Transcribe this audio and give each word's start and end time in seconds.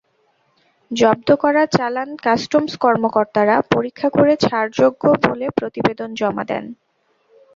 জব্দ 0.91 1.29
করা 1.43 1.63
চালান 1.71 2.09
কাস্টমস 2.25 2.73
কর্মকর্তারা 2.77 3.55
পরীক্ষা 3.73 4.07
করে 4.09 4.33
ছাড়যোগ্য 4.45 5.03
বলে 5.25 5.47
প্রতিবেদন 5.57 6.09
জমা 6.15 6.43
দেন। 6.43 6.65